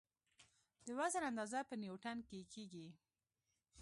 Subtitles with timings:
[0.85, 2.87] د وزن اندازه په نیوټن کې کېږي.